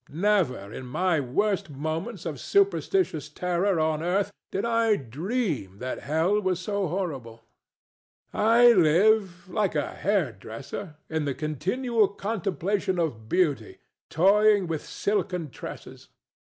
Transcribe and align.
Never 0.09 0.73
in 0.73 0.87
my 0.87 1.19
worst 1.19 1.69
moments 1.69 2.25
of 2.25 2.39
superstitious 2.39 3.29
terror 3.29 3.79
on 3.79 4.01
earth 4.01 4.31
did 4.49 4.65
I 4.65 4.95
dream 4.95 5.77
that 5.77 5.99
Hell 5.99 6.39
was 6.41 6.59
so 6.59 6.87
horrible. 6.87 7.43
I 8.33 8.73
live, 8.73 9.47
like 9.47 9.75
a 9.75 9.93
hairdresser, 9.93 10.95
in 11.07 11.25
the 11.25 11.35
continual 11.35 12.07
contemplation 12.07 12.97
of 12.97 13.29
beauty, 13.29 13.77
toying 14.09 14.65
with 14.65 14.83
silken 14.83 15.51
tresses. 15.51 16.07